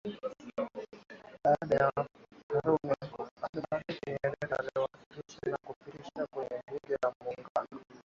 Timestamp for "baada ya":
1.43-2.05